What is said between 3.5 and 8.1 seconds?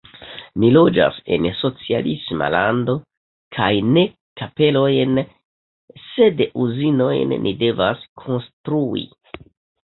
kaj ne kapelojn, sed uzinojn ni devas